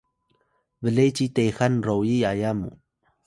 ble 0.81 1.05
ci 1.15 1.25
texan 1.35 1.73
royi 1.85 2.15
yaya 2.23 2.51
mu 2.59 2.69